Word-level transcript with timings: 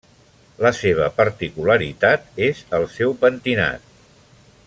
La 0.65 0.69
seva 0.77 1.09
particularitat 1.19 2.41
és 2.47 2.63
el 2.79 2.89
seu 2.97 3.15
pentinat. 3.27 3.97